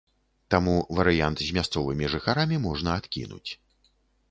[0.53, 3.51] Таму варыянт з мясцовымі жыхарамі можна адкінуць.